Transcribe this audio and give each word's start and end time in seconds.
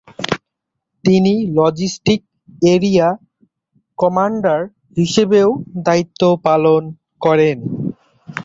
তিনি 1.03 1.33
logistic 1.57 2.21
area 2.67 3.07
commander 3.99 4.59
হিসেবেও 4.97 5.49
দায়িত্ব 5.85 6.21
পালন 6.45 6.81
করেন। 7.21 7.57